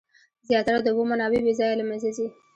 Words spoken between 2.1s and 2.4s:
ځي.